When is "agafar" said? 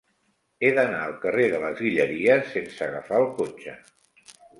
2.87-3.21